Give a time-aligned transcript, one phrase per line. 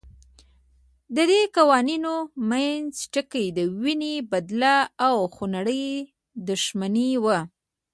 [1.17, 2.13] ددې قوانینو
[2.49, 4.75] منځ ټکی د وینې بدله
[5.07, 5.85] او خونړۍ
[6.47, 7.39] دښمني وه.